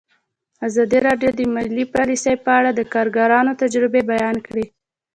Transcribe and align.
ازادي 0.67 0.99
راډیو 1.07 1.31
د 1.35 1.41
مالي 1.53 1.85
پالیسي 1.93 2.33
په 2.43 2.51
اړه 2.59 2.69
د 2.73 2.81
کارګرانو 2.93 3.57
تجربې 3.61 4.01
بیان 4.11 4.35
کړي. 4.47 4.65